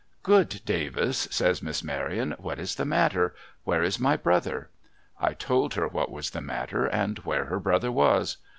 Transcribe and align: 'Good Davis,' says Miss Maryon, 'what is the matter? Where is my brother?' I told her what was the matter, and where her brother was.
'Good 0.23 0.61
Davis,' 0.65 1.27
says 1.29 1.61
Miss 1.61 1.83
Maryon, 1.83 2.33
'what 2.39 2.57
is 2.57 2.73
the 2.73 2.85
matter? 2.85 3.35
Where 3.65 3.83
is 3.83 3.99
my 3.99 4.17
brother?' 4.17 4.71
I 5.21 5.35
told 5.35 5.75
her 5.75 5.87
what 5.87 6.09
was 6.09 6.31
the 6.31 6.41
matter, 6.41 6.87
and 6.87 7.19
where 7.19 7.45
her 7.45 7.59
brother 7.59 7.91
was. 7.91 8.37